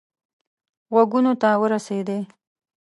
[0.93, 2.19] غوږونو ته ورسېدی.